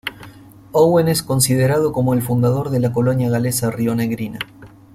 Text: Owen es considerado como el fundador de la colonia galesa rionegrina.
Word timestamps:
Owen 0.71 1.07
es 1.09 1.21
considerado 1.21 1.91
como 1.93 2.15
el 2.15 2.23
fundador 2.23 2.71
de 2.71 2.79
la 2.79 2.91
colonia 2.91 3.29
galesa 3.29 3.69
rionegrina. 3.69 4.39